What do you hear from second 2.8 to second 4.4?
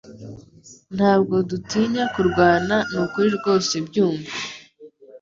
nukuri rwose byumve